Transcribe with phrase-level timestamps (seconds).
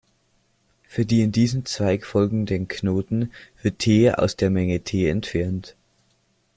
[0.81, 5.75] Für die in diesem Zweig folgenden Knoten wird "t" aus der Menge "T" entfernt.